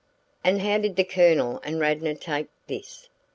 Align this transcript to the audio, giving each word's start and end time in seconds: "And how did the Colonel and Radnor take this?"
"And 0.43 0.61
how 0.63 0.79
did 0.79 0.95
the 0.95 1.03
Colonel 1.03 1.59
and 1.63 1.79
Radnor 1.79 2.15
take 2.15 2.47
this?" 2.65 3.07